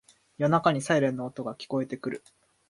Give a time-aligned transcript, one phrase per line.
[0.39, 2.23] 夜中にサイレンの音が聞こえてくる